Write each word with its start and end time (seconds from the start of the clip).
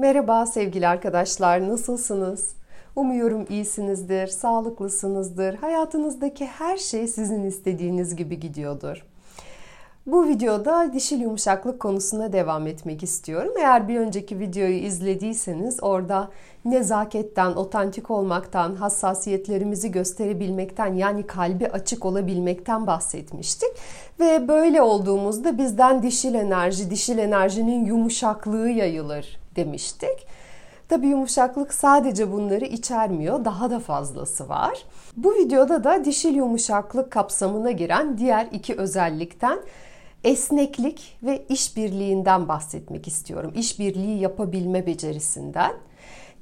Merhaba 0.00 0.46
sevgili 0.46 0.88
arkadaşlar, 0.88 1.68
nasılsınız? 1.68 2.54
Umuyorum 2.96 3.46
iyisinizdir, 3.50 4.26
sağlıklısınızdır. 4.26 5.54
Hayatınızdaki 5.54 6.46
her 6.46 6.76
şey 6.76 7.06
sizin 7.06 7.44
istediğiniz 7.44 8.16
gibi 8.16 8.40
gidiyordur. 8.40 9.06
Bu 10.06 10.28
videoda 10.28 10.92
dişil 10.92 11.20
yumuşaklık 11.20 11.80
konusuna 11.80 12.32
devam 12.32 12.66
etmek 12.66 13.02
istiyorum. 13.02 13.52
Eğer 13.58 13.88
bir 13.88 14.00
önceki 14.00 14.38
videoyu 14.38 14.74
izlediyseniz 14.74 15.82
orada 15.82 16.28
nezaketten, 16.64 17.50
otantik 17.50 18.10
olmaktan, 18.10 18.74
hassasiyetlerimizi 18.74 19.90
gösterebilmekten 19.90 20.94
yani 20.94 21.26
kalbi 21.26 21.68
açık 21.68 22.04
olabilmekten 22.04 22.86
bahsetmiştik. 22.86 23.70
Ve 24.20 24.48
böyle 24.48 24.82
olduğumuzda 24.82 25.58
bizden 25.58 26.02
dişil 26.02 26.34
enerji, 26.34 26.90
dişil 26.90 27.18
enerjinin 27.18 27.84
yumuşaklığı 27.84 28.68
yayılır 28.68 29.38
demiştik. 29.58 30.26
Tabi 30.88 31.06
yumuşaklık 31.06 31.74
sadece 31.74 32.32
bunları 32.32 32.64
içermiyor, 32.64 33.44
daha 33.44 33.70
da 33.70 33.80
fazlası 33.80 34.48
var. 34.48 34.82
Bu 35.16 35.34
videoda 35.34 35.84
da 35.84 36.04
dişil 36.04 36.34
yumuşaklık 36.34 37.10
kapsamına 37.10 37.70
giren 37.70 38.18
diğer 38.18 38.48
iki 38.52 38.74
özellikten 38.74 39.58
esneklik 40.24 41.18
ve 41.22 41.46
işbirliğinden 41.48 42.48
bahsetmek 42.48 43.08
istiyorum. 43.08 43.52
İşbirliği 43.56 44.20
yapabilme 44.20 44.86
becerisinden. 44.86 45.72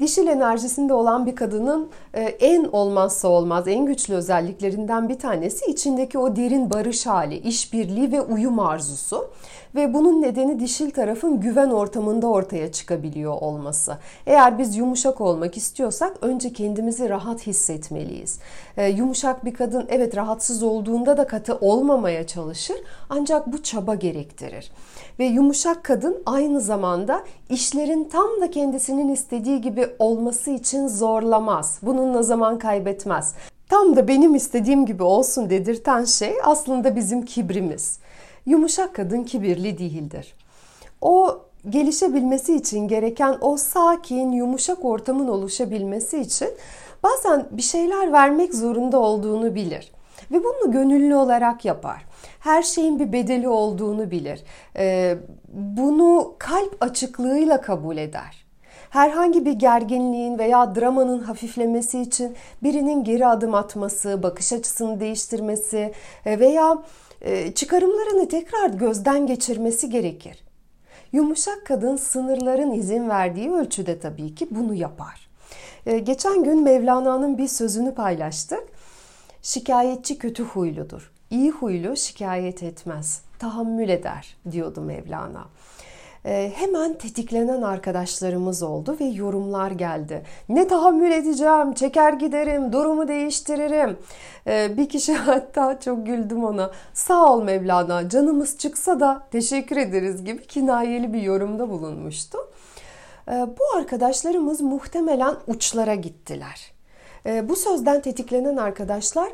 Dişil 0.01 0.27
enerjisinde 0.27 0.93
olan 0.95 1.27
bir 1.27 1.37
kadının 1.37 1.89
e, 2.15 2.23
en 2.23 2.65
olmazsa 2.65 3.29
olmaz, 3.29 3.69
en 3.69 3.87
güçlü 3.87 4.15
özelliklerinden 4.15 5.09
bir 5.09 5.19
tanesi 5.19 5.65
içindeki 5.71 6.19
o 6.19 6.37
derin 6.37 6.71
barış 6.71 7.07
hali, 7.07 7.37
işbirliği 7.39 8.13
ve 8.13 8.21
uyum 8.21 8.59
arzusu. 8.59 9.31
Ve 9.77 9.95
bunun 9.95 10.23
nedeni 10.23 10.61
dişil 10.61 10.91
tarafın 10.91 11.41
güven 11.41 11.71
ortamında 11.71 12.27
ortaya 12.27 12.73
çıkabiliyor 12.73 13.33
olması. 13.33 13.99
Eğer 14.27 14.59
biz 14.59 14.77
yumuşak 14.77 15.21
olmak 15.21 15.57
istiyorsak 15.57 16.17
önce 16.21 16.53
kendimizi 16.53 17.09
rahat 17.09 17.47
hissetmeliyiz. 17.47 18.39
Ee, 18.77 18.89
yumuşak 18.89 19.45
bir 19.45 19.55
kadın 19.55 19.87
evet 19.89 20.17
rahatsız 20.17 20.63
olduğunda 20.63 21.17
da 21.17 21.27
katı 21.27 21.57
olmamaya 21.57 22.27
çalışır 22.27 22.77
ancak 23.11 23.53
bu 23.53 23.63
çaba 23.63 23.95
gerektirir. 23.95 24.71
Ve 25.19 25.25
yumuşak 25.25 25.85
kadın 25.85 26.23
aynı 26.27 26.61
zamanda 26.61 27.25
işlerin 27.51 28.05
tam 28.05 28.41
da 28.41 28.51
kendisinin 28.51 29.09
istediği 29.09 29.61
gibi 29.61 29.86
olması 29.99 30.51
için 30.51 30.89
zorlamaz. 30.89 31.79
Bununla 31.83 32.23
zaman 32.23 32.59
kaybetmez. 32.59 33.35
Tam 33.69 33.97
da 33.97 34.09
benim 34.09 34.35
istediğim 34.35 34.87
gibi 34.87 35.03
olsun 35.03 35.51
dedirten 35.51 36.05
şey 36.05 36.35
aslında 36.45 36.97
bizim 36.97 37.25
kibrimiz. 37.25 37.99
Yumuşak 38.47 38.95
kadın 38.95 39.25
kibirli 39.25 39.79
değildir. 39.79 40.35
O 41.01 41.41
gelişebilmesi 41.69 42.57
için 42.57 42.89
gereken 42.89 43.37
o 43.41 43.57
sakin, 43.57 44.33
yumuşak 44.33 44.85
ortamın 44.85 45.29
oluşabilmesi 45.29 46.19
için 46.21 46.49
bazen 47.03 47.47
bir 47.51 47.63
şeyler 47.63 48.13
vermek 48.13 48.55
zorunda 48.55 48.99
olduğunu 48.99 49.55
bilir 49.55 49.93
ve 50.31 50.45
bunu 50.45 50.73
gönüllü 50.73 51.15
olarak 51.15 51.65
yapar. 51.65 52.07
Her 52.41 52.63
şeyin 52.63 52.99
bir 52.99 53.13
bedeli 53.13 53.49
olduğunu 53.49 54.11
bilir. 54.11 54.45
Ee, 54.77 55.19
bunu 55.53 56.35
kalp 56.39 56.77
açıklığıyla 56.81 57.61
kabul 57.61 57.97
eder. 57.97 58.46
Herhangi 58.91 59.45
bir 59.45 59.53
gerginliğin 59.53 60.39
veya 60.39 60.75
dramanın 60.75 61.19
hafiflemesi 61.19 62.01
için 62.01 62.37
birinin 62.63 63.05
geri 63.05 63.27
adım 63.27 63.55
atması, 63.55 64.23
bakış 64.23 64.53
açısını 64.53 65.01
değiştirmesi 65.01 65.93
e, 66.27 66.41
veya 66.41 66.83
e, 67.21 67.53
çıkarımlarını 67.53 68.29
tekrar 68.29 68.71
gözden 68.71 69.27
geçirmesi 69.27 69.91
gerekir. 69.91 70.45
Yumuşak 71.13 71.67
kadın 71.67 71.97
sınırların 71.97 72.73
izin 72.73 73.09
verdiği 73.09 73.53
ölçüde 73.53 73.99
tabii 73.99 74.35
ki 74.35 74.49
bunu 74.51 74.75
yapar. 74.75 75.29
E, 75.87 75.99
geçen 75.99 76.45
gün 76.45 76.63
Mevlana'nın 76.63 77.39
bir 77.39 77.49
sözünü 77.49 77.95
paylaştık. 77.95 78.63
Şikayetçi 79.43 80.19
kötü 80.19 80.43
huyludur. 80.43 81.13
İyi 81.31 81.51
huylu 81.51 81.97
şikayet 81.97 82.63
etmez, 82.63 83.23
tahammül 83.39 83.89
eder 83.89 84.37
diyordu 84.51 84.81
Mevlana. 84.81 85.45
Ee, 86.27 86.53
hemen 86.55 86.95
tetiklenen 86.95 87.63
arkadaşlarımız 87.63 88.63
oldu 88.63 88.97
ve 89.01 89.05
yorumlar 89.05 89.71
geldi. 89.71 90.23
Ne 90.49 90.69
tahammül 90.69 91.13
edeceğim, 91.13 91.75
çeker 91.75 92.13
giderim, 92.13 92.73
durumu 92.73 93.09
değiştiririm. 93.09 93.99
Ee, 94.47 94.77
bir 94.77 94.89
kişi 94.89 95.15
hatta 95.15 95.81
çok 95.81 96.07
güldüm 96.07 96.45
ona. 96.45 96.71
Sağ 96.95 97.33
ol 97.33 97.43
Mevlana, 97.43 98.09
canımız 98.09 98.59
çıksa 98.59 99.01
da 99.01 99.23
teşekkür 99.31 99.77
ederiz 99.77 100.25
gibi 100.25 100.47
kinayeli 100.47 101.13
bir 101.13 101.23
yorumda 101.23 101.71
bulunmuştu. 101.71 102.39
Ee, 103.29 103.33
bu 103.33 103.79
arkadaşlarımız 103.79 104.61
muhtemelen 104.61 105.35
uçlara 105.47 105.95
gittiler. 105.95 106.77
Bu 107.43 107.57
sözden 107.57 108.01
tetiklenen 108.01 108.57
arkadaşlar 108.57 109.29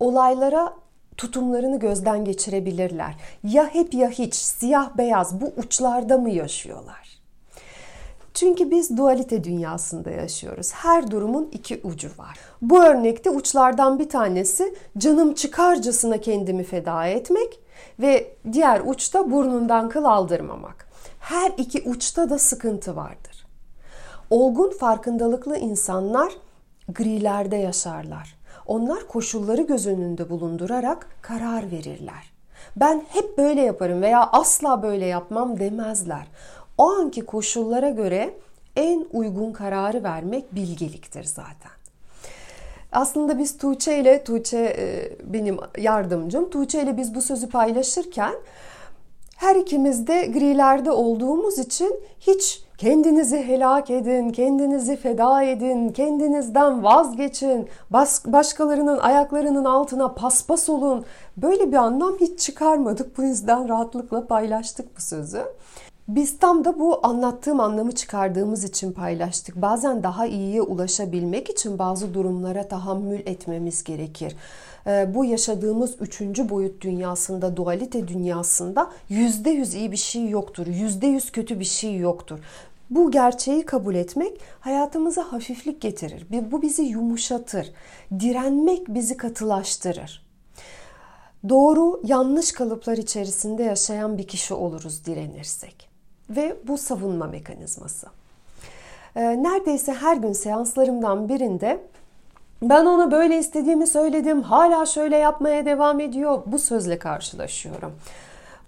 olaylara 0.00 0.72
tutumlarını 1.16 1.78
gözden 1.78 2.24
geçirebilirler. 2.24 3.14
Ya 3.44 3.66
hep 3.66 3.94
ya 3.94 4.10
hiç, 4.10 4.34
siyah 4.34 4.96
beyaz 4.98 5.40
bu 5.40 5.52
uçlarda 5.56 6.18
mı 6.18 6.30
yaşıyorlar? 6.30 7.16
Çünkü 8.34 8.70
biz 8.70 8.96
dualite 8.96 9.44
dünyasında 9.44 10.10
yaşıyoruz. 10.10 10.72
Her 10.72 11.10
durumun 11.10 11.48
iki 11.52 11.80
ucu 11.84 12.08
var. 12.18 12.38
Bu 12.62 12.82
örnekte 12.82 13.30
uçlardan 13.30 13.98
bir 13.98 14.08
tanesi 14.08 14.74
canım 14.98 15.34
çıkarcasına 15.34 16.18
kendimi 16.18 16.64
feda 16.64 17.06
etmek 17.06 17.60
ve 18.00 18.36
diğer 18.52 18.80
uçta 18.84 19.30
burnundan 19.30 19.88
kıl 19.88 20.04
aldırmamak. 20.04 20.88
Her 21.20 21.52
iki 21.58 21.82
uçta 21.88 22.30
da 22.30 22.38
sıkıntı 22.38 22.96
vardır. 22.96 23.46
Olgun 24.30 24.70
farkındalıklı 24.70 25.56
insanlar 25.58 26.32
grilerde 26.88 27.56
yaşarlar. 27.56 28.35
Onlar 28.66 29.08
koşulları 29.08 29.62
göz 29.62 29.86
önünde 29.86 30.30
bulundurarak 30.30 31.08
karar 31.22 31.70
verirler. 31.70 32.32
Ben 32.76 33.02
hep 33.08 33.38
böyle 33.38 33.60
yaparım 33.60 34.02
veya 34.02 34.28
asla 34.32 34.82
böyle 34.82 35.06
yapmam 35.06 35.60
demezler. 35.60 36.26
O 36.78 36.90
anki 36.90 37.26
koşullara 37.26 37.90
göre 37.90 38.34
en 38.76 39.06
uygun 39.12 39.52
kararı 39.52 40.02
vermek 40.02 40.54
bilgeliktir 40.54 41.24
zaten. 41.24 41.76
Aslında 42.92 43.38
biz 43.38 43.58
Tuğçe 43.58 43.98
ile, 43.98 44.24
Tuğçe 44.24 44.58
e, 44.58 45.12
benim 45.32 45.58
yardımcım, 45.78 46.50
Tuğçe 46.50 46.82
ile 46.82 46.96
biz 46.96 47.14
bu 47.14 47.22
sözü 47.22 47.48
paylaşırken 47.48 48.34
her 49.36 49.56
ikimiz 49.56 50.06
de 50.06 50.26
grilerde 50.26 50.90
olduğumuz 50.90 51.58
için 51.58 52.00
hiç 52.20 52.65
Kendinizi 52.78 53.36
helak 53.36 53.90
edin, 53.90 54.30
kendinizi 54.30 54.96
feda 54.96 55.42
edin, 55.42 55.88
kendinizden 55.88 56.82
vazgeçin, 56.82 57.68
bas, 57.90 58.26
başkalarının 58.26 58.98
ayaklarının 58.98 59.64
altına 59.64 60.14
paspas 60.14 60.68
olun. 60.68 61.04
Böyle 61.36 61.68
bir 61.72 61.76
anlam 61.76 62.16
hiç 62.20 62.40
çıkarmadık. 62.40 63.18
Bu 63.18 63.22
yüzden 63.22 63.68
rahatlıkla 63.68 64.26
paylaştık 64.26 64.96
bu 64.96 65.00
sözü. 65.00 65.42
Biz 66.08 66.38
tam 66.38 66.64
da 66.64 66.78
bu 66.78 67.06
anlattığım 67.06 67.60
anlamı 67.60 67.92
çıkardığımız 67.92 68.64
için 68.64 68.92
paylaştık. 68.92 69.56
Bazen 69.56 70.02
daha 70.02 70.26
iyiye 70.26 70.62
ulaşabilmek 70.62 71.50
için 71.50 71.78
bazı 71.78 72.14
durumlara 72.14 72.68
tahammül 72.68 73.20
etmemiz 73.20 73.84
gerekir. 73.84 74.36
Ee, 74.86 75.14
bu 75.14 75.24
yaşadığımız 75.24 75.96
üçüncü 76.00 76.48
boyut 76.48 76.80
dünyasında, 76.82 77.56
dualite 77.56 78.08
dünyasında 78.08 78.90
yüzde 79.08 79.50
yüz 79.50 79.74
iyi 79.74 79.92
bir 79.92 79.96
şey 79.96 80.28
yoktur. 80.28 80.66
Yüzde 80.66 81.06
yüz 81.06 81.32
kötü 81.32 81.60
bir 81.60 81.64
şey 81.64 81.96
yoktur. 81.96 82.38
Bu 82.90 83.10
gerçeği 83.10 83.66
kabul 83.66 83.94
etmek 83.94 84.40
hayatımıza 84.60 85.32
hafiflik 85.32 85.80
getirir. 85.80 86.26
Bu 86.52 86.62
bizi 86.62 86.82
yumuşatır. 86.82 87.72
Direnmek 88.20 88.88
bizi 88.88 89.16
katılaştırır. 89.16 90.26
Doğru, 91.48 92.00
yanlış 92.04 92.52
kalıplar 92.52 92.96
içerisinde 92.96 93.62
yaşayan 93.62 94.18
bir 94.18 94.26
kişi 94.26 94.54
oluruz 94.54 95.04
direnirsek. 95.06 95.95
Ve 96.30 96.56
bu 96.68 96.78
savunma 96.78 97.26
mekanizması. 97.26 98.06
Ee, 99.16 99.42
neredeyse 99.42 99.92
her 99.92 100.16
gün 100.16 100.32
seanslarımdan 100.32 101.28
birinde 101.28 101.80
ben 102.62 102.86
ona 102.86 103.10
böyle 103.10 103.38
istediğimi 103.38 103.86
söyledim, 103.86 104.42
hala 104.42 104.86
şöyle 104.86 105.16
yapmaya 105.16 105.66
devam 105.66 106.00
ediyor. 106.00 106.42
Bu 106.46 106.58
sözle 106.58 106.98
karşılaşıyorum. 106.98 107.92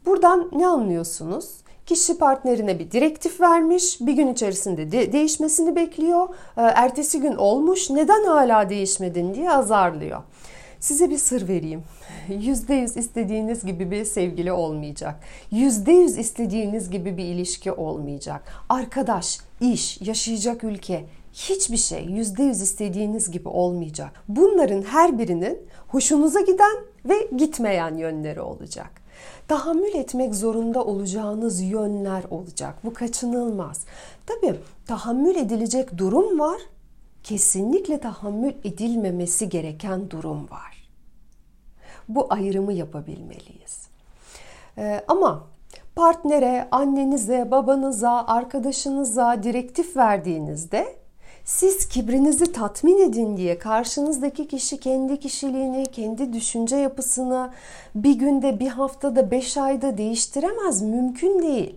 Buradan 0.07 0.51
ne 0.53 0.67
anlıyorsunuz? 0.67 1.51
Kişi 1.87 2.19
partnerine 2.19 2.79
bir 2.79 2.91
direktif 2.91 3.41
vermiş, 3.41 4.01
bir 4.01 4.13
gün 4.13 4.29
içerisinde 4.29 4.93
de 4.93 5.13
değişmesini 5.13 5.77
bekliyor. 5.77 6.29
Ee, 6.29 6.63
ertesi 6.63 7.21
gün 7.21 7.35
olmuş, 7.35 7.91
neden 7.91 8.25
hala 8.25 8.71
değişmedin 8.71 9.35
diye 9.35 9.53
azarlıyor. 9.53 10.23
Size 10.81 11.11
bir 11.11 11.19
sır 11.19 11.49
vereyim. 11.49 11.83
%100 12.29 12.99
istediğiniz 12.99 13.65
gibi 13.65 13.91
bir 13.91 14.05
sevgili 14.05 14.53
olmayacak. 14.53 15.21
%100 15.53 16.21
istediğiniz 16.21 16.91
gibi 16.91 17.17
bir 17.17 17.25
ilişki 17.25 17.73
olmayacak. 17.73 18.43
Arkadaş, 18.69 19.39
iş, 19.61 20.01
yaşayacak 20.01 20.65
ülke, 20.65 21.05
hiçbir 21.33 21.77
şey 21.77 22.05
%100 22.05 22.51
istediğiniz 22.51 23.31
gibi 23.31 23.49
olmayacak. 23.49 24.11
Bunların 24.29 24.83
her 24.83 25.19
birinin 25.19 25.59
hoşunuza 25.89 26.41
giden 26.41 26.77
ve 27.05 27.29
gitmeyen 27.37 27.97
yönleri 27.97 28.41
olacak. 28.41 28.91
Tahammül 29.49 29.95
etmek 29.95 30.35
zorunda 30.35 30.85
olacağınız 30.85 31.61
yönler 31.61 32.25
olacak. 32.31 32.75
Bu 32.85 32.95
kaçınılmaz. 32.95 33.85
Tabii 34.27 34.57
tahammül 34.87 35.37
edilecek 35.37 35.99
durum 35.99 36.39
var. 36.39 36.61
Kesinlikle 37.23 38.01
tahammül 38.01 38.53
edilmemesi 38.65 39.49
gereken 39.49 40.11
durum 40.11 40.51
var. 40.51 40.89
Bu 42.09 42.27
ayrımı 42.33 42.73
yapabilmeliyiz. 42.73 43.89
Ee, 44.79 45.05
ama 45.09 45.47
partnere, 45.97 46.69
annenize, 46.71 47.51
babanıza, 47.51 48.27
arkadaşınıza 48.27 49.43
direktif 49.43 49.97
verdiğinizde 49.97 50.99
siz 51.45 51.89
kibrinizi 51.89 52.53
tatmin 52.53 52.99
edin 52.99 53.37
diye 53.37 53.59
karşınızdaki 53.59 54.49
kişi 54.49 54.81
kendi 54.81 55.21
kişiliğini, 55.21 55.87
kendi 55.87 56.33
düşünce 56.33 56.77
yapısını 56.77 57.51
bir 57.95 58.15
günde, 58.15 58.61
bir 58.61 58.69
haftada, 58.69 59.31
beş 59.31 59.57
ayda 59.57 59.99
değiştiremez. 59.99 60.83
Mümkün 60.83 61.43
değil. 61.43 61.77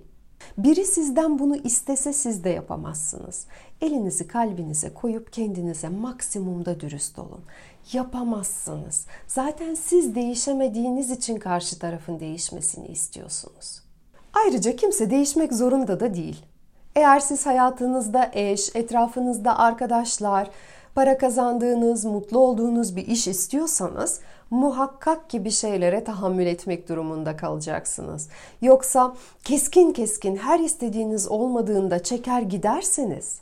Biri 0.58 0.86
sizden 0.86 1.40
bunu 1.40 1.56
istese 1.56 2.14
siz 2.14 2.44
de 2.44 2.50
yapamazsınız. 2.50 3.48
Elinizi 3.82 4.28
kalbinize 4.28 4.94
koyup 4.94 5.34
kendinize 5.34 5.90
maksimumda 5.90 6.80
dürüst 6.80 7.20
olun. 7.20 7.42
Yapamazsınız. 7.94 9.06
Zaten 9.28 9.74
siz 9.74 10.16
değişemediğiniz 10.16 11.12
için 11.12 11.40
karşı 11.40 11.80
tarafın 11.80 12.20
değişmesini 12.20 12.88
istiyorsunuz. 12.88 13.82
Ayrıca 14.34 14.76
kimse 14.76 15.10
değişmek 15.10 15.54
zorunda 15.54 16.00
da 16.00 16.14
değil. 16.14 16.42
Eğer 16.96 17.20
siz 17.20 17.46
hayatınızda 17.46 18.32
eş, 18.34 18.76
etrafınızda 18.76 19.60
arkadaşlar, 19.60 20.50
para 20.96 21.18
kazandığınız, 21.18 22.06
mutlu 22.06 22.40
olduğunuz 22.40 22.96
bir 22.96 23.08
iş 23.08 23.28
istiyorsanız 23.28 24.20
muhakkak 24.50 25.30
ki 25.30 25.46
bir 25.46 25.52
şeylere 25.52 26.04
tahammül 26.04 26.46
etmek 26.46 26.90
durumunda 26.90 27.38
kalacaksınız. 27.38 28.30
Yoksa 28.62 29.16
keskin 29.44 29.94
keskin 29.94 30.36
her 30.36 30.60
istediğiniz 30.60 31.28
olmadığında 31.28 32.04
çeker 32.04 32.42
giderseniz 32.42 33.42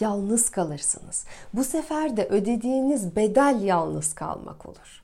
yalnız 0.00 0.50
kalırsınız. 0.50 1.24
Bu 1.54 1.64
sefer 1.64 2.16
de 2.16 2.26
ödediğiniz 2.26 3.16
bedel 3.16 3.60
yalnız 3.62 4.14
kalmak 4.14 4.66
olur. 4.66 5.02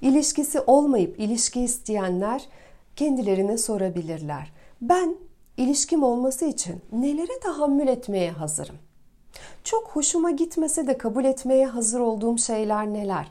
İlişkisi 0.00 0.60
olmayıp 0.60 1.20
ilişki 1.20 1.60
isteyenler 1.60 2.48
kendilerine 2.96 3.58
sorabilirler. 3.58 4.52
Ben 4.82 5.16
ilişkim 5.56 6.02
olması 6.02 6.44
için 6.44 6.82
nelere 6.92 7.40
tahammül 7.40 7.88
etmeye 7.88 8.30
hazırım? 8.30 8.76
Çok 9.64 9.88
hoşuma 9.88 10.30
gitmese 10.30 10.86
de 10.86 10.98
kabul 10.98 11.24
etmeye 11.24 11.66
hazır 11.66 12.00
olduğum 12.00 12.38
şeyler 12.38 12.86
neler? 12.86 13.28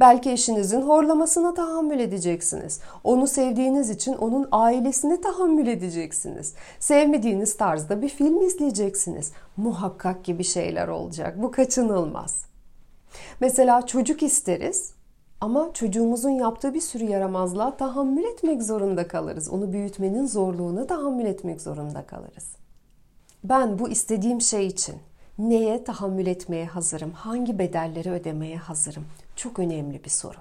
Belki 0.00 0.30
eşinizin 0.30 0.82
horlamasına 0.82 1.54
tahammül 1.54 1.98
edeceksiniz. 1.98 2.80
Onu 3.04 3.26
sevdiğiniz 3.26 3.90
için 3.90 4.14
onun 4.14 4.48
ailesine 4.52 5.20
tahammül 5.20 5.66
edeceksiniz. 5.66 6.54
Sevmediğiniz 6.78 7.56
tarzda 7.56 8.02
bir 8.02 8.08
film 8.08 8.42
izleyeceksiniz. 8.42 9.32
Muhakkak 9.56 10.24
gibi 10.24 10.44
şeyler 10.44 10.88
olacak. 10.88 11.42
Bu 11.42 11.50
kaçınılmaz. 11.50 12.44
Mesela 13.40 13.86
çocuk 13.86 14.22
isteriz 14.22 14.92
ama 15.40 15.70
çocuğumuzun 15.74 16.30
yaptığı 16.30 16.74
bir 16.74 16.80
sürü 16.80 17.04
yaramazlığa 17.04 17.76
tahammül 17.76 18.24
etmek 18.24 18.62
zorunda 18.62 19.08
kalırız. 19.08 19.48
Onu 19.48 19.72
büyütmenin 19.72 20.26
zorluğunu 20.26 20.86
tahammül 20.86 21.24
etmek 21.24 21.60
zorunda 21.60 22.06
kalırız. 22.06 22.56
Ben 23.44 23.78
bu 23.78 23.88
istediğim 23.88 24.40
şey 24.40 24.66
için 24.66 24.94
neye 25.48 25.84
tahammül 25.84 26.26
etmeye 26.26 26.66
hazırım? 26.66 27.12
Hangi 27.12 27.58
bedelleri 27.58 28.10
ödemeye 28.10 28.56
hazırım? 28.56 29.06
Çok 29.36 29.58
önemli 29.58 30.04
bir 30.04 30.10
soru. 30.10 30.38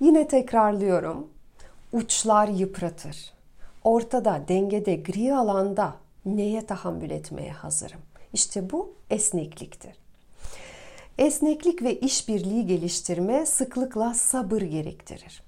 Yine 0.00 0.28
tekrarlıyorum. 0.28 1.26
Uçlar 1.92 2.48
yıpratır. 2.48 3.32
Ortada, 3.84 4.44
dengede, 4.48 4.96
gri 4.96 5.34
alanda 5.34 5.94
neye 6.26 6.66
tahammül 6.66 7.10
etmeye 7.10 7.52
hazırım? 7.52 8.00
İşte 8.32 8.70
bu 8.70 8.94
esnekliktir. 9.10 9.96
Esneklik 11.18 11.82
ve 11.82 12.00
işbirliği 12.00 12.66
geliştirme 12.66 13.46
sıklıkla 13.46 14.14
sabır 14.14 14.62
gerektirir. 14.62 15.42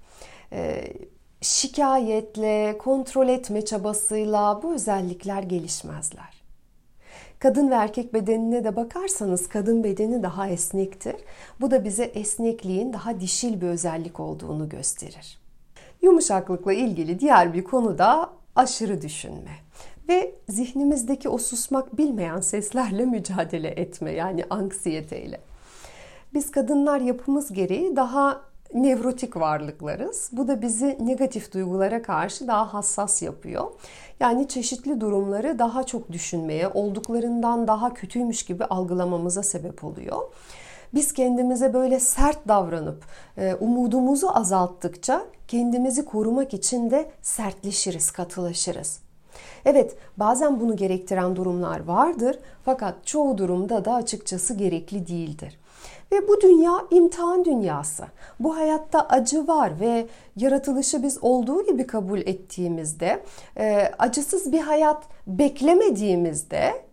Ee, 0.52 0.92
şikayetle, 1.40 2.78
kontrol 2.78 3.28
etme 3.28 3.64
çabasıyla 3.64 4.62
bu 4.62 4.74
özellikler 4.74 5.42
gelişmezler. 5.42 6.39
Kadın 7.40 7.70
ve 7.70 7.74
erkek 7.74 8.14
bedenine 8.14 8.64
de 8.64 8.76
bakarsanız 8.76 9.48
kadın 9.48 9.84
bedeni 9.84 10.22
daha 10.22 10.48
esnektir. 10.48 11.16
Bu 11.60 11.70
da 11.70 11.84
bize 11.84 12.04
esnekliğin 12.04 12.92
daha 12.92 13.20
dişil 13.20 13.60
bir 13.60 13.66
özellik 13.66 14.20
olduğunu 14.20 14.68
gösterir. 14.68 15.38
Yumuşaklıkla 16.02 16.72
ilgili 16.72 17.20
diğer 17.20 17.54
bir 17.54 17.64
konu 17.64 17.98
da 17.98 18.30
aşırı 18.56 19.02
düşünme 19.02 19.54
ve 20.08 20.34
zihnimizdeki 20.48 21.28
o 21.28 21.38
susmak 21.38 21.98
bilmeyen 21.98 22.40
seslerle 22.40 23.04
mücadele 23.04 23.68
etme 23.68 24.12
yani 24.12 24.44
anksiyeteyle. 24.50 25.40
Biz 26.34 26.50
kadınlar 26.50 27.00
yapımız 27.00 27.52
gereği 27.52 27.96
daha 27.96 28.40
nevrotik 28.74 29.36
varlıklarız. 29.36 30.30
Bu 30.32 30.48
da 30.48 30.62
bizi 30.62 30.98
negatif 31.00 31.54
duygulara 31.54 32.02
karşı 32.02 32.48
daha 32.48 32.74
hassas 32.74 33.22
yapıyor. 33.22 33.70
Yani 34.20 34.48
çeşitli 34.48 35.00
durumları 35.00 35.58
daha 35.58 35.84
çok 35.84 36.12
düşünmeye, 36.12 36.68
olduklarından 36.68 37.68
daha 37.68 37.94
kötüymüş 37.94 38.42
gibi 38.42 38.64
algılamamıza 38.64 39.42
sebep 39.42 39.84
oluyor. 39.84 40.18
Biz 40.94 41.12
kendimize 41.12 41.74
böyle 41.74 42.00
sert 42.00 42.48
davranıp 42.48 43.04
e, 43.38 43.54
umudumuzu 43.54 44.28
azalttıkça 44.28 45.26
kendimizi 45.48 46.04
korumak 46.04 46.54
için 46.54 46.90
de 46.90 47.10
sertleşiriz, 47.22 48.10
katılaşırız. 48.10 49.00
Evet, 49.64 49.96
bazen 50.16 50.60
bunu 50.60 50.76
gerektiren 50.76 51.36
durumlar 51.36 51.84
vardır 51.84 52.38
fakat 52.64 53.06
çoğu 53.06 53.38
durumda 53.38 53.84
da 53.84 53.94
açıkçası 53.94 54.54
gerekli 54.54 55.06
değildir. 55.06 55.59
Ve 56.12 56.28
bu 56.28 56.40
dünya 56.40 56.72
imtihan 56.90 57.44
dünyası. 57.44 58.04
Bu 58.40 58.56
hayatta 58.56 59.00
acı 59.00 59.46
var 59.46 59.80
ve 59.80 60.06
yaratılışı 60.36 61.02
biz 61.02 61.18
olduğu 61.22 61.66
gibi 61.66 61.86
kabul 61.86 62.18
ettiğimizde, 62.18 63.22
e, 63.56 63.92
acısız 63.98 64.52
bir 64.52 64.60
hayat 64.60 65.02
beklemediğimizde 65.26 66.89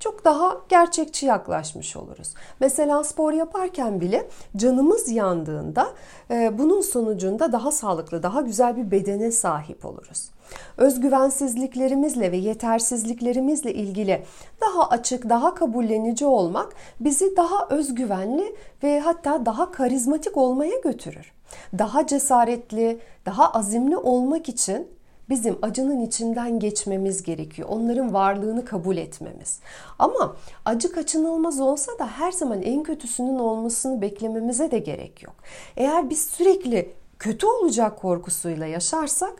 çok 0.00 0.24
daha 0.24 0.56
gerçekçi 0.68 1.26
yaklaşmış 1.26 1.96
oluruz. 1.96 2.34
Mesela 2.60 3.04
spor 3.04 3.32
yaparken 3.32 4.00
bile 4.00 4.28
canımız 4.56 5.08
yandığında 5.08 5.88
e, 6.30 6.58
bunun 6.58 6.80
sonucunda 6.80 7.52
daha 7.52 7.72
sağlıklı, 7.72 8.22
daha 8.22 8.40
güzel 8.40 8.76
bir 8.76 8.90
bedene 8.90 9.30
sahip 9.30 9.84
oluruz. 9.84 10.30
Özgüvensizliklerimizle 10.76 12.32
ve 12.32 12.36
yetersizliklerimizle 12.36 13.74
ilgili 13.74 14.24
daha 14.60 14.88
açık, 14.88 15.28
daha 15.28 15.54
kabullenici 15.54 16.26
olmak 16.26 16.74
bizi 17.00 17.36
daha 17.36 17.66
özgüvenli 17.70 18.56
ve 18.82 19.00
hatta 19.00 19.46
daha 19.46 19.70
karizmatik 19.70 20.36
olmaya 20.36 20.78
götürür. 20.84 21.32
Daha 21.78 22.06
cesaretli, 22.06 22.98
daha 23.26 23.52
azimli 23.52 23.96
olmak 23.96 24.48
için 24.48 24.97
bizim 25.30 25.58
acının 25.62 26.06
içinden 26.06 26.58
geçmemiz 26.58 27.22
gerekiyor. 27.22 27.68
Onların 27.68 28.14
varlığını 28.14 28.64
kabul 28.64 28.96
etmemiz. 28.96 29.60
Ama 29.98 30.36
acı 30.64 30.92
kaçınılmaz 30.92 31.60
olsa 31.60 31.98
da 31.98 32.06
her 32.06 32.32
zaman 32.32 32.62
en 32.62 32.82
kötüsünün 32.82 33.38
olmasını 33.38 34.02
beklememize 34.02 34.70
de 34.70 34.78
gerek 34.78 35.22
yok. 35.22 35.34
Eğer 35.76 36.10
biz 36.10 36.26
sürekli 36.26 36.92
kötü 37.18 37.46
olacak 37.46 37.98
korkusuyla 37.98 38.66
yaşarsak 38.66 39.34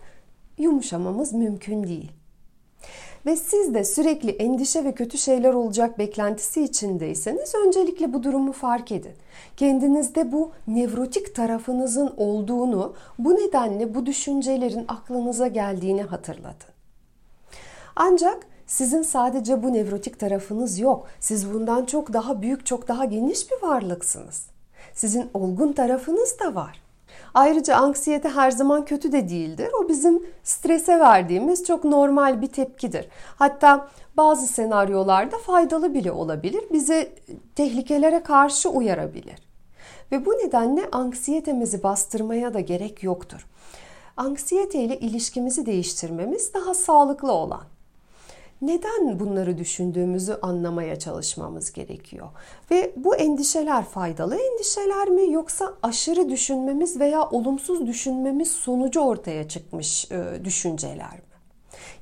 yumuşamamız 0.59 1.33
mümkün 1.33 1.85
değil. 1.85 2.18
Ve 3.27 3.37
siz 3.37 3.75
de 3.75 3.85
sürekli 3.85 4.31
endişe 4.31 4.85
ve 4.85 4.93
kötü 4.93 5.19
şeyler 5.19 5.55
olacak 5.55 5.99
beklentisi 5.99 6.63
içindeyseniz 6.63 7.55
öncelikle 7.55 8.13
bu 8.13 8.23
durumu 8.23 8.53
fark 8.53 8.93
edin. 8.93 9.13
Kendinizde 9.57 10.33
bu 10.33 10.51
nevrotik 10.67 11.35
tarafınızın 11.35 12.15
olduğunu, 12.17 12.95
bu 13.19 13.35
nedenle 13.35 13.95
bu 13.95 14.07
düşüncelerin 14.07 14.85
aklınıza 14.89 15.47
geldiğini 15.47 16.03
hatırlatın. 16.03 16.71
Ancak 17.97 18.47
sizin 18.67 19.03
sadece 19.03 19.63
bu 19.63 19.73
nevrotik 19.73 20.21
tarafınız 20.21 20.79
yok. 20.79 21.07
Siz 21.21 21.55
bundan 21.55 21.85
çok 21.85 22.13
daha 22.13 22.43
büyük, 22.43 22.67
çok 22.67 22.89
daha 22.89 23.05
geniş 23.05 23.51
bir 23.51 23.67
varlıksınız. 23.67 24.47
Sizin 24.95 25.31
olgun 25.35 25.73
tarafınız 25.73 26.39
da 26.41 26.55
var. 26.55 26.88
Ayrıca 27.35 27.77
anksiyete 27.77 28.29
her 28.29 28.51
zaman 28.51 28.85
kötü 28.85 29.13
de 29.13 29.29
değildir. 29.29 29.69
O 29.81 29.89
bizim 29.89 30.27
strese 30.43 31.01
verdiğimiz 31.01 31.65
çok 31.65 31.85
normal 31.85 32.43
bir 32.43 32.47
tepkidir. 32.47 33.09
Hatta 33.37 33.89
bazı 34.17 34.47
senaryolarda 34.47 35.39
faydalı 35.39 35.95
bile 35.95 36.13
olabilir. 36.13 36.65
Bizi 36.73 37.13
tehlikelere 37.55 38.23
karşı 38.23 38.69
uyarabilir. 38.69 39.49
Ve 40.13 40.27
bu 40.27 40.33
nedenle 40.33 40.89
anksiyetemizi 40.93 41.83
bastırmaya 41.83 42.55
da 42.55 42.61
gerek 42.61 43.03
yoktur. 43.03 43.47
Anksiyete 44.17 44.79
ile 44.79 44.99
ilişkimizi 44.99 45.67
değiştirmemiz 45.67 46.55
daha 46.55 46.75
sağlıklı 46.75 47.33
olan. 47.33 47.63
Neden 48.63 49.21
bunları 49.21 49.59
düşündüğümüzü 49.59 50.39
anlamaya 50.43 50.99
çalışmamız 50.99 51.73
gerekiyor. 51.73 52.29
Ve 52.71 52.93
bu 52.97 53.17
endişeler 53.17 53.85
faydalı 53.85 54.37
endişeler 54.37 55.09
mi 55.09 55.33
yoksa 55.33 55.75
aşırı 55.83 56.29
düşünmemiz 56.29 57.01
veya 57.01 57.29
olumsuz 57.29 57.87
düşünmemiz 57.87 58.51
sonucu 58.51 59.01
ortaya 59.01 59.49
çıkmış 59.49 60.13
e, 60.13 60.45
düşünceler 60.45 61.13
mi? 61.13 61.23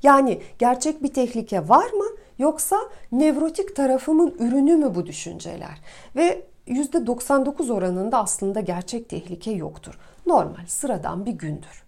Yani 0.03 0.41
gerçek 0.59 1.03
bir 1.03 1.13
tehlike 1.13 1.69
var 1.69 1.91
mı 1.91 2.05
yoksa 2.37 2.77
nevrotik 3.11 3.75
tarafımın 3.75 4.35
ürünü 4.39 4.75
mü 4.75 4.95
bu 4.95 5.05
düşünceler? 5.05 5.81
Ve 6.15 6.43
%99 6.67 7.73
oranında 7.73 8.17
aslında 8.17 8.59
gerçek 8.59 9.09
tehlike 9.09 9.51
yoktur. 9.51 9.99
Normal, 10.25 10.65
sıradan 10.67 11.25
bir 11.25 11.31
gündür. 11.31 11.83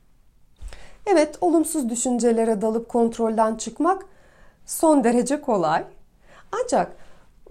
Evet, 1.05 1.37
olumsuz 1.41 1.89
düşüncelere 1.89 2.61
dalıp 2.61 2.89
kontrolden 2.89 3.55
çıkmak 3.55 4.05
son 4.69 5.03
derece 5.03 5.41
kolay. 5.41 5.83
Ancak 6.51 6.95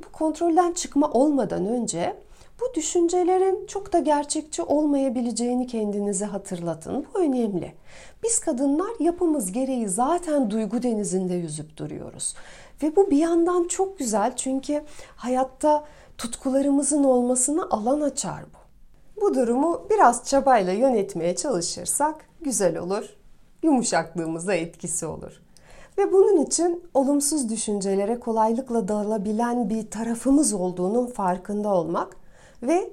bu 0.05 0.13
kontrolden 0.13 0.73
çıkma 0.73 1.11
olmadan 1.11 1.67
önce 1.67 2.17
bu 2.61 2.75
düşüncelerin 2.75 3.67
çok 3.67 3.93
da 3.93 3.99
gerçekçi 3.99 4.63
olmayabileceğini 4.63 5.67
kendinize 5.67 6.25
hatırlatın. 6.25 7.07
Bu 7.15 7.19
önemli. 7.19 7.75
Biz 8.23 8.39
kadınlar 8.39 8.91
yapımız 9.01 9.53
gereği 9.53 9.89
zaten 9.89 10.51
duygu 10.51 10.83
denizinde 10.83 11.35
yüzüp 11.35 11.77
duruyoruz. 11.77 12.35
Ve 12.83 12.97
bu 12.97 13.11
bir 13.11 13.17
yandan 13.17 13.69
çok 13.69 13.99
güzel 13.99 14.37
çünkü 14.37 14.85
hayatta 15.17 15.85
tutkularımızın 16.19 17.05
olmasına 17.05 17.67
alan 17.71 18.01
açar 18.01 18.45
bu. 18.45 18.59
Bu 19.21 19.35
durumu 19.35 19.87
biraz 19.91 20.25
çabayla 20.25 20.73
yönetmeye 20.73 21.37
çalışırsak 21.37 22.15
güzel 22.41 22.79
olur. 22.79 23.05
Yumuşaklığımıza 23.63 24.55
etkisi 24.55 25.07
olur. 25.07 25.43
Ve 25.99 26.13
bunun 26.13 26.43
için 26.43 26.83
olumsuz 26.95 27.49
düşüncelere 27.49 28.21
kolaylıkla 28.21 28.89
dalabilen 28.89 29.71
bir 29.71 29.91
tarafımız 29.91 30.53
olduğunun 30.53 31.07
farkında 31.07 31.69
olmak 31.69 32.17
ve 32.63 32.91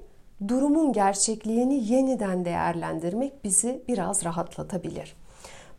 durumun 0.48 0.92
gerçekliğini 0.92 1.92
yeniden 1.92 2.44
değerlendirmek 2.44 3.44
bizi 3.44 3.82
biraz 3.88 4.24
rahatlatabilir. 4.24 5.16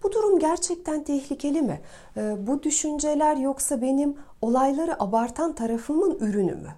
Bu 0.04 0.12
durum 0.12 0.40
gerçekten 0.40 1.04
tehlikeli 1.04 1.62
mi? 1.62 1.82
Ee, 2.18 2.36
bu 2.48 2.64
düşünceler 2.64 3.36
yoksa 3.38 3.82
benim 3.82 4.16
olayları 4.42 5.04
abartan 5.04 5.56
tarafımın 5.56 6.18
ürünü 6.20 6.56
mü? 6.56 6.72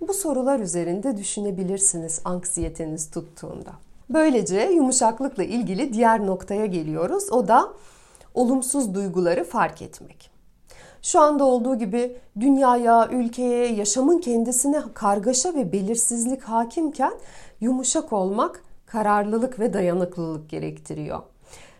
Bu 0.00 0.14
sorular 0.14 0.60
üzerinde 0.60 1.16
düşünebilirsiniz 1.16 2.20
anksiyeteniz 2.24 3.10
tuttuğunda. 3.10 3.72
Böylece 4.10 4.60
yumuşaklıkla 4.60 5.44
ilgili 5.44 5.92
diğer 5.92 6.26
noktaya 6.26 6.66
geliyoruz. 6.66 7.32
O 7.32 7.48
da 7.48 7.72
olumsuz 8.34 8.94
duyguları 8.94 9.44
fark 9.44 9.82
etmek. 9.82 10.30
Şu 11.02 11.20
anda 11.20 11.44
olduğu 11.44 11.78
gibi 11.78 12.16
dünyaya, 12.40 13.08
ülkeye, 13.08 13.72
yaşamın 13.72 14.18
kendisine 14.18 14.82
kargaşa 14.94 15.54
ve 15.54 15.72
belirsizlik 15.72 16.42
hakimken 16.42 17.12
yumuşak 17.60 18.12
olmak 18.12 18.64
kararlılık 18.86 19.60
ve 19.60 19.72
dayanıklılık 19.72 20.50
gerektiriyor. 20.50 21.22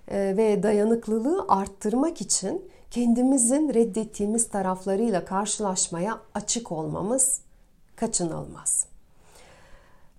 Ee, 0.09 0.35
ve 0.37 0.63
dayanıklılığı 0.63 1.45
arttırmak 1.49 2.21
için 2.21 2.71
kendimizin 2.91 3.75
reddettiğimiz 3.75 4.49
taraflarıyla 4.49 5.25
karşılaşmaya 5.25 6.19
açık 6.35 6.73
olmamız 6.73 7.41
kaçınılmaz. 7.97 8.87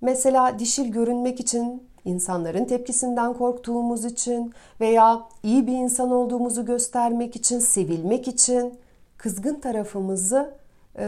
Mesela 0.01 0.59
dişil 0.59 0.91
görünmek 0.91 1.39
için, 1.39 1.83
insanların 2.05 2.65
tepkisinden 2.65 3.33
korktuğumuz 3.33 4.05
için 4.05 4.53
veya 4.79 5.25
iyi 5.43 5.67
bir 5.67 5.73
insan 5.73 6.11
olduğumuzu 6.11 6.65
göstermek 6.65 7.35
için, 7.35 7.59
sevilmek 7.59 8.27
için 8.27 8.73
kızgın 9.17 9.59
tarafımızı 9.59 10.53
e, 10.95 11.05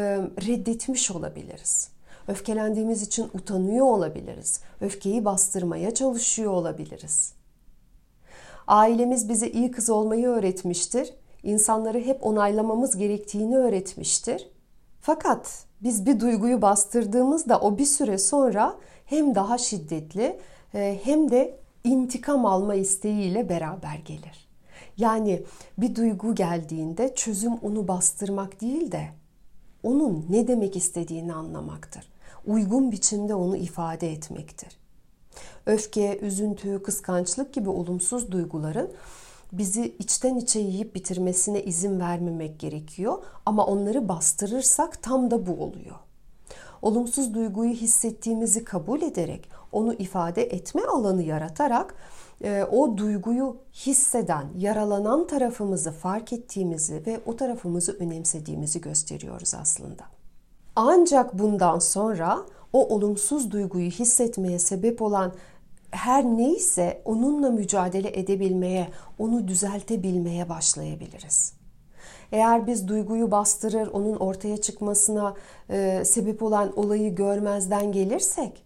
reddetmiş 0.47 1.11
olabiliriz. 1.11 1.89
Öfkelendiğimiz 2.27 3.01
için 3.01 3.29
utanıyor 3.33 3.85
olabiliriz. 3.85 4.59
Öfkeyi 4.81 5.25
bastırmaya 5.25 5.93
çalışıyor 5.93 6.51
olabiliriz. 6.51 7.33
Ailemiz 8.67 9.29
bize 9.29 9.49
iyi 9.49 9.71
kız 9.71 9.89
olmayı 9.89 10.27
öğretmiştir. 10.27 11.13
İnsanları 11.43 11.99
hep 11.99 12.25
onaylamamız 12.25 12.97
gerektiğini 12.97 13.57
öğretmiştir. 13.57 14.49
Fakat 15.01 15.65
biz 15.81 16.05
bir 16.05 16.19
duyguyu 16.19 16.61
bastırdığımızda 16.61 17.59
o 17.59 17.77
bir 17.77 17.85
süre 17.85 18.17
sonra 18.17 18.75
hem 19.05 19.35
daha 19.35 19.57
şiddetli 19.57 20.39
hem 20.75 21.31
de 21.31 21.59
intikam 21.83 22.45
alma 22.45 22.75
isteğiyle 22.75 23.49
beraber 23.49 23.95
gelir. 24.05 24.47
Yani 24.97 25.43
bir 25.77 25.95
duygu 25.95 26.35
geldiğinde 26.35 27.15
çözüm 27.15 27.53
onu 27.53 27.87
bastırmak 27.87 28.61
değil 28.61 28.91
de 28.91 29.07
onun 29.83 30.25
ne 30.29 30.47
demek 30.47 30.75
istediğini 30.75 31.33
anlamaktır. 31.33 32.09
Uygun 32.45 32.91
biçimde 32.91 33.35
onu 33.35 33.57
ifade 33.57 34.11
etmektir. 34.11 34.77
Öfke, 35.65 36.19
üzüntü, 36.21 36.83
kıskançlık 36.83 37.53
gibi 37.53 37.69
olumsuz 37.69 38.31
duyguların 38.31 38.91
bizi 39.51 39.95
içten 39.99 40.35
içe 40.35 40.59
yiyip 40.59 40.95
bitirmesine 40.95 41.63
izin 41.63 41.99
vermemek 41.99 42.59
gerekiyor 42.59 43.23
ama 43.45 43.65
onları 43.65 44.09
bastırırsak 44.09 45.03
tam 45.03 45.31
da 45.31 45.47
bu 45.47 45.63
oluyor. 45.63 45.95
Olumsuz 46.85 47.33
duyguyu 47.33 47.73
hissettiğimizi 47.73 48.63
kabul 48.63 49.01
ederek 49.01 49.49
onu 49.71 49.93
ifade 49.93 50.43
etme 50.43 50.81
alanı 50.85 51.23
yaratarak 51.23 51.95
e, 52.43 52.63
o 52.63 52.97
duyguyu 52.97 53.57
hisseden, 53.73 54.47
yaralanan 54.57 55.27
tarafımızı 55.27 55.91
fark 55.91 56.33
ettiğimizi 56.33 57.03
ve 57.07 57.19
o 57.25 57.35
tarafımızı 57.35 57.97
önemsediğimizi 57.99 58.81
gösteriyoruz 58.81 59.53
aslında. 59.53 60.03
Ancak 60.75 61.39
bundan 61.39 61.79
sonra 61.79 62.39
o 62.73 62.95
olumsuz 62.95 63.51
duyguyu 63.51 63.89
hissetmeye 63.89 64.59
sebep 64.59 65.01
olan 65.01 65.33
her 65.91 66.25
neyse 66.25 67.01
onunla 67.05 67.49
mücadele 67.49 68.19
edebilmeye, 68.19 68.89
onu 69.19 69.47
düzeltebilmeye 69.47 70.49
başlayabiliriz. 70.49 71.54
Eğer 72.31 72.67
biz 72.67 72.87
duyguyu 72.87 73.31
bastırır, 73.31 73.87
onun 73.87 74.15
ortaya 74.15 74.57
çıkmasına 74.57 75.33
e, 75.69 76.05
sebep 76.05 76.43
olan 76.43 76.79
olayı 76.79 77.15
görmezden 77.15 77.91
gelirsek, 77.91 78.65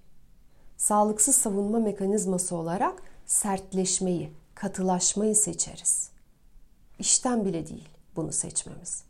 sağlıksız 0.77 1.35
savunma 1.35 1.79
mekanizması 1.79 2.55
olarak 2.55 3.03
sertleşmeyi, 3.25 4.31
katılaşmayı 4.55 5.35
seçeriz. 5.35 6.09
İşten 6.99 7.45
bile 7.45 7.67
değil 7.67 7.89
bunu 8.15 8.31
seçmemiz. 8.31 9.03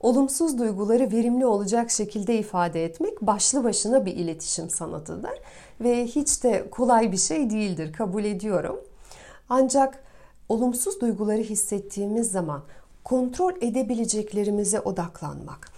Olumsuz 0.00 0.58
duyguları 0.58 1.12
verimli 1.12 1.46
olacak 1.46 1.90
şekilde 1.90 2.38
ifade 2.38 2.84
etmek 2.84 3.22
başlı 3.22 3.64
başına 3.64 4.06
bir 4.06 4.16
iletişim 4.16 4.70
sanatıdır 4.70 5.40
ve 5.80 6.06
hiç 6.06 6.44
de 6.44 6.70
kolay 6.70 7.12
bir 7.12 7.16
şey 7.16 7.50
değildir 7.50 7.92
kabul 7.92 8.24
ediyorum. 8.24 8.80
Ancak 9.48 10.04
olumsuz 10.48 11.00
duyguları 11.00 11.42
hissettiğimiz 11.42 12.30
zaman 12.30 12.62
kontrol 13.04 13.52
edebileceklerimize 13.60 14.80
odaklanmak, 14.80 15.68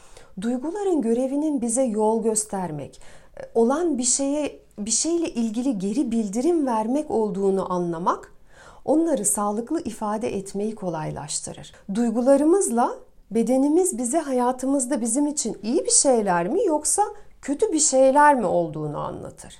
duyguların 0.40 1.02
görevinin 1.02 1.60
bize 1.60 1.82
yol 1.82 2.22
göstermek, 2.22 3.00
olan 3.54 3.98
bir 3.98 4.02
şeye 4.02 4.64
bir 4.78 4.90
şeyle 4.90 5.30
ilgili 5.30 5.78
geri 5.78 6.10
bildirim 6.10 6.66
vermek 6.66 7.10
olduğunu 7.10 7.72
anlamak 7.72 8.32
onları 8.84 9.24
sağlıklı 9.24 9.80
ifade 9.80 10.36
etmeyi 10.36 10.74
kolaylaştırır. 10.74 11.72
Duygularımızla 11.94 12.94
bedenimiz 13.30 13.98
bize 13.98 14.18
hayatımızda 14.18 15.00
bizim 15.00 15.26
için 15.26 15.58
iyi 15.62 15.84
bir 15.84 15.90
şeyler 15.90 16.48
mi 16.48 16.64
yoksa 16.64 17.02
kötü 17.42 17.72
bir 17.72 17.80
şeyler 17.80 18.34
mi 18.34 18.46
olduğunu 18.46 18.98
anlatır. 18.98 19.54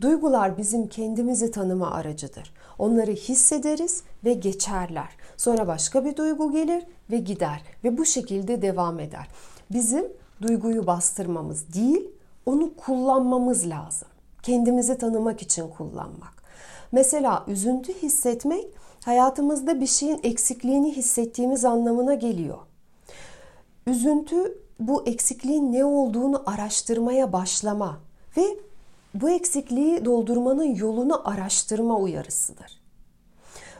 Duygular 0.00 0.58
bizim 0.58 0.88
kendimizi 0.88 1.50
tanıma 1.50 1.90
aracıdır. 1.90 2.52
Onları 2.78 3.10
hissederiz 3.10 4.02
ve 4.24 4.34
geçerler. 4.34 5.08
Sonra 5.36 5.66
başka 5.66 6.04
bir 6.04 6.16
duygu 6.16 6.52
gelir 6.52 6.84
ve 7.10 7.18
gider 7.18 7.62
ve 7.84 7.98
bu 7.98 8.04
şekilde 8.04 8.62
devam 8.62 9.00
eder. 9.00 9.28
Bizim 9.70 10.04
duyguyu 10.42 10.86
bastırmamız 10.86 11.74
değil, 11.74 12.10
onu 12.46 12.74
kullanmamız 12.76 13.68
lazım. 13.68 14.08
Kendimizi 14.42 14.98
tanımak 14.98 15.42
için 15.42 15.68
kullanmak. 15.68 16.44
Mesela 16.92 17.44
üzüntü 17.48 17.94
hissetmek 17.94 18.64
hayatımızda 19.04 19.80
bir 19.80 19.86
şeyin 19.86 20.20
eksikliğini 20.22 20.96
hissettiğimiz 20.96 21.64
anlamına 21.64 22.14
geliyor. 22.14 22.58
Üzüntü 23.86 24.58
bu 24.80 25.06
eksikliğin 25.06 25.72
ne 25.72 25.84
olduğunu 25.84 26.42
araştırmaya 26.46 27.32
başlama 27.32 28.00
ve 28.36 28.44
bu 29.14 29.30
eksikliği 29.30 30.04
doldurmanın 30.04 30.74
yolunu 30.74 31.28
araştırma 31.28 31.98
uyarısıdır. 31.98 32.80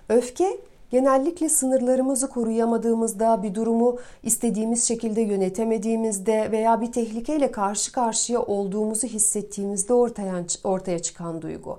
Öfke 0.09 0.59
genellikle 0.91 1.49
sınırlarımızı 1.49 2.29
koruyamadığımızda, 2.29 3.43
bir 3.43 3.55
durumu 3.55 3.99
istediğimiz 4.23 4.85
şekilde 4.89 5.21
yönetemediğimizde 5.21 6.51
veya 6.53 6.81
bir 6.81 6.93
tehlikeyle 6.93 7.51
karşı 7.51 7.93
karşıya 7.93 8.43
olduğumuzu 8.43 9.07
hissettiğimizde 9.07 9.95
ortaya, 9.95 10.45
ortaya 10.65 10.99
çıkan 10.99 11.43
duygu. 11.43 11.79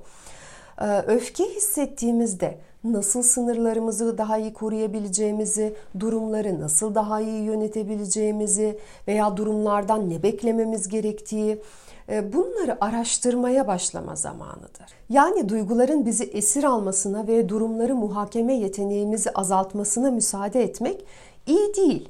Ee, 0.82 1.00
öfke 1.08 1.44
hissettiğimizde 1.56 2.58
nasıl 2.84 3.24
sınırlarımızı 3.24 4.18
daha 4.18 4.38
iyi 4.38 4.54
koruyabileceğimizi, 4.54 5.76
durumları 6.00 6.62
nasıl 6.62 6.96
daha 6.96 7.22
iyi 7.22 7.44
yönetebileceğimizi 7.44 8.80
veya 9.08 9.38
durumlardan 9.38 10.10
ne 10.10 10.24
beklememiz 10.24 10.88
gerektiği 10.88 11.62
bunları 12.08 12.78
araştırmaya 12.82 13.68
başlama 13.68 14.16
zamanıdır. 14.16 14.86
Yani 15.10 15.50
duyguların 15.50 16.06
bizi 16.06 16.24
esir 16.24 16.64
almasına 16.64 17.28
ve 17.28 17.50
durumları 17.50 17.96
muhakeme 17.96 18.54
yeteneğimizi 18.54 19.32
azaltmasına 19.32 20.12
müsaade 20.12 20.64
etmek 20.64 21.06
iyi 21.48 21.76
değil. 21.76 22.10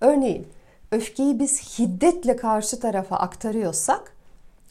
Örneğin 0.00 0.46
öfkeyi 0.92 1.38
biz 1.38 1.78
hiddetle 1.78 2.36
karşı 2.36 2.80
tarafa 2.80 3.16
aktarıyorsak 3.16 4.16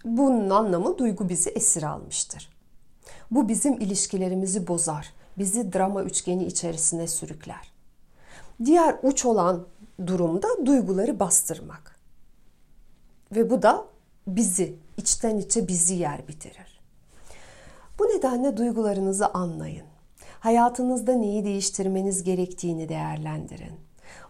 bunun 0.06 0.50
anlamı 0.50 0.98
duygu 0.98 1.30
bizi 1.30 1.50
esir 1.50 1.84
almıştır. 1.84 2.50
Bu 3.32 3.50
bizim 3.50 3.74
ilişkilerimizi 3.74 4.68
bozar, 4.68 5.14
bizi 5.38 5.74
drama 5.74 6.04
üçgeni 6.04 6.46
içerisine 6.46 7.08
sürükler. 7.08 7.74
Diğer 8.66 8.96
uç 9.04 9.26
olan 9.26 9.66
durumda 10.08 10.48
duyguları 10.66 11.20
bastırmak. 11.20 12.00
Ve 13.32 13.50
bu 13.50 13.62
da 13.62 13.86
bizi, 14.28 14.76
içten 14.98 15.38
içe 15.38 15.68
bizi 15.68 15.96
yer 15.96 16.28
bitirir. 16.28 16.82
Bu 18.00 18.04
nedenle 18.04 18.58
duygularınızı 18.58 19.28
anlayın. 19.28 19.86
Hayatınızda 20.40 21.14
neyi 21.14 21.46
değiştirmeniz 21.46 22.24
gerektiğini 22.24 22.90
değerlendirin. 22.90 23.74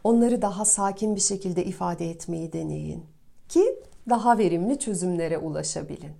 Onları 0.04 0.42
daha 0.42 0.66
sakin 0.66 1.16
bir 1.16 1.22
şekilde 1.22 1.66
ifade 1.66 2.10
etmeyi 2.10 2.54
deneyin 2.54 3.04
ki 3.50 3.80
daha 4.10 4.38
verimli 4.38 4.80
çözümlere 4.80 5.38
ulaşabilin. 5.38 6.12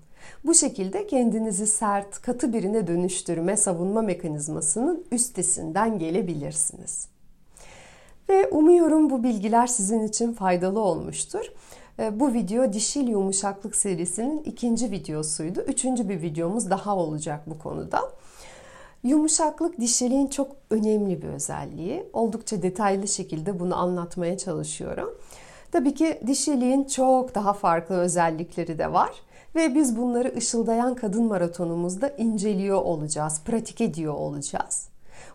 Bu 0.46 0.54
şekilde 0.54 1.08
kendinizi 1.08 1.68
sert, 1.68 2.22
katı 2.22 2.54
birine 2.54 2.88
dönüştürme 2.88 3.58
savunma 3.58 4.02
mekanizmasının 4.02 5.06
üstesinden 5.12 6.00
gelebilirsiniz. 6.00 7.08
Ve 8.30 8.48
umuyorum 8.48 9.10
bu 9.10 9.24
bilgiler 9.24 9.68
sizin 9.68 10.08
için 10.08 10.34
faydalı 10.34 10.80
olmuştur. 10.80 11.52
Ee, 12.00 12.20
bu 12.20 12.34
video 12.34 12.74
dişil 12.74 13.08
yumuşaklık 13.08 13.76
serisinin 13.76 14.44
ikinci 14.44 14.92
videosuydu. 14.92 15.62
Üçüncü 15.62 16.10
bir 16.10 16.22
videomuz 16.22 16.70
daha 16.70 16.96
olacak 16.96 17.42
bu 17.48 17.60
konuda. 17.60 18.00
Yumuşaklık 19.04 19.80
dişiliğin 19.80 20.28
çok 20.28 20.56
önemli 20.70 21.22
bir 21.22 21.28
özelliği. 21.28 22.04
Oldukça 22.14 22.62
detaylı 22.62 23.08
şekilde 23.08 23.60
bunu 23.60 23.76
anlatmaya 23.76 24.38
çalışıyorum. 24.38 25.18
Tabii 25.72 25.94
ki 25.94 26.20
dişiliğin 26.28 26.84
çok 26.84 27.36
daha 27.36 27.54
farklı 27.54 27.96
özellikleri 27.96 28.80
de 28.80 28.94
var. 28.94 29.12
Ve 29.56 29.76
biz 29.76 29.98
bunları 29.98 30.34
ışıldayan 30.38 30.96
kadın 30.96 31.24
maratonumuzda 31.24 32.10
inceliyor 32.10 32.82
olacağız, 32.82 33.42
pratik 33.46 33.82
ediyor 33.82 34.14
olacağız. 34.14 34.88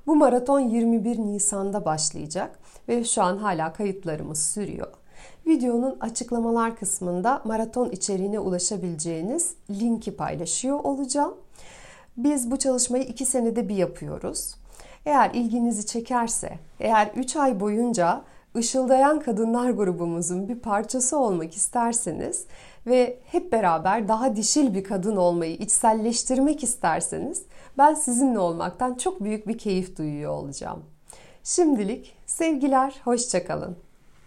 Bu 0.06 0.16
maraton 0.16 0.60
21 0.60 1.18
Nisan'da 1.18 1.84
başlayacak 1.84 2.58
ve 2.88 3.04
şu 3.04 3.22
an 3.22 3.36
hala 3.36 3.72
kayıtlarımız 3.72 4.46
sürüyor. 4.46 4.88
Videonun 5.46 5.96
açıklamalar 6.00 6.76
kısmında 6.76 7.42
maraton 7.44 7.90
içeriğine 7.90 8.38
ulaşabileceğiniz 8.38 9.54
linki 9.70 10.16
paylaşıyor 10.16 10.80
olacağım. 10.84 11.34
Biz 12.16 12.50
bu 12.50 12.58
çalışmayı 12.58 13.04
2 13.04 13.26
senede 13.26 13.68
bir 13.68 13.76
yapıyoruz. 13.76 14.54
Eğer 15.06 15.30
ilginizi 15.34 15.86
çekerse, 15.86 16.58
eğer 16.80 17.10
3 17.16 17.36
ay 17.36 17.60
boyunca 17.60 18.22
Işıldayan 18.58 19.20
Kadınlar 19.20 19.70
grubumuzun 19.70 20.48
bir 20.48 20.58
parçası 20.58 21.18
olmak 21.18 21.54
isterseniz 21.54 22.46
ve 22.86 23.18
hep 23.24 23.52
beraber 23.52 24.08
daha 24.08 24.36
dişil 24.36 24.74
bir 24.74 24.84
kadın 24.84 25.16
olmayı 25.16 25.54
içselleştirmek 25.54 26.64
isterseniz 26.64 27.42
ben 27.78 27.94
sizinle 27.94 28.38
olmaktan 28.38 28.94
çok 28.94 29.24
büyük 29.24 29.48
bir 29.48 29.58
keyif 29.58 29.98
duyuyor 29.98 30.32
olacağım. 30.32 30.82
Şimdilik 31.44 32.16
sevgiler, 32.26 33.00
hoşçakalın. 33.04 33.87